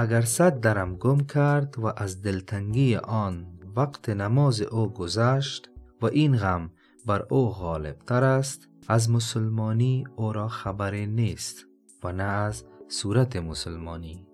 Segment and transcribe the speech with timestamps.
[0.00, 3.46] اگر صد درم گم کرد و از دلتنگی آن
[3.76, 5.70] وقت نماز او گذشت
[6.02, 6.70] و این غم
[7.06, 11.66] بر او غالب تر است از مسلمانی او را خبری نیست
[12.04, 14.26] و نه از صورت مسلمانی.